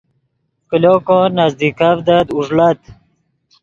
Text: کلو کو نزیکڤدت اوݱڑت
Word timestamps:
کلو 0.69 0.95
کو 1.07 1.19
نزیکڤدت 1.37 2.27
اوݱڑت 2.35 2.79